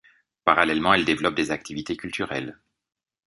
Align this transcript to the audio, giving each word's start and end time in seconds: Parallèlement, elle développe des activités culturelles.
Parallèlement, 0.45 0.95
elle 0.95 1.05
développe 1.05 1.35
des 1.35 1.51
activités 1.51 1.95
culturelles. 1.95 2.57